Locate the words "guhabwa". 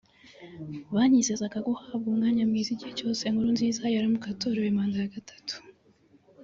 1.67-2.07